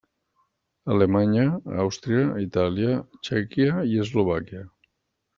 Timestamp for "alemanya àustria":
0.93-2.23